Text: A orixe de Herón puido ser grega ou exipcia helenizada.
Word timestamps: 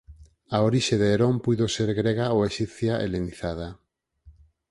A 0.55 0.57
orixe 0.69 0.95
de 0.99 1.07
Herón 1.11 1.35
puido 1.45 1.65
ser 1.75 1.89
grega 1.99 2.25
ou 2.35 2.39
exipcia 2.49 2.93
helenizada. 3.03 3.69